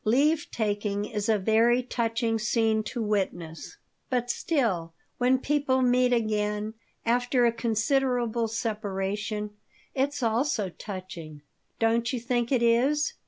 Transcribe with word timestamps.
"Leave 0.03 0.49
taking 0.49 1.05
is 1.05 1.29
a 1.29 1.37
very 1.37 1.83
touching 1.83 2.39
scene 2.39 2.81
to 2.81 2.99
witness. 3.03 3.77
But 4.09 4.31
still, 4.31 4.95
when 5.19 5.37
people 5.37 5.83
meet 5.83 6.11
again 6.11 6.73
after 7.05 7.45
a 7.45 7.51
considerable 7.51 8.47
separation, 8.47 9.51
it's 9.93 10.23
also 10.23 10.69
touching. 10.69 11.43
Don't 11.77 12.11
you 12.11 12.19
think 12.19 12.51
it 12.51 12.63
is?" 12.63 13.13